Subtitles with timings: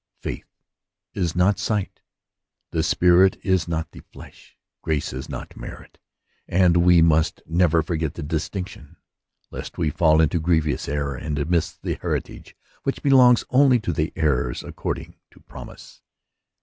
[0.19, 0.47] Faith
[1.13, 2.01] is not sight;
[2.71, 5.99] the spirit is not the flesh; grace is not merit;
[6.47, 8.97] and we must never forget the distinction,
[9.51, 14.11] lest we fall into grievous error and miss the heritage which belongs only to the
[14.15, 16.01] heirs accord ing to promise.